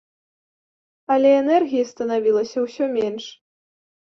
Але 1.17 1.29
энергіі 1.41 1.85
станавілася 1.93 2.57
ўсё 2.67 2.85
менш. 2.99 3.23